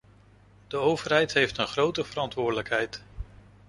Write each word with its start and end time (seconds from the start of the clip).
De 0.67 0.77
overheid 0.77 1.33
heeft 1.33 1.57
een 1.57 1.67
grote 1.67 2.03
verantwoordelijkheid. 2.05 3.03